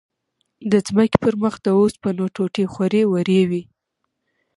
[0.71, 3.61] د ځمکې پر مخ د اوسپنو ټوټې خورې ورې وې.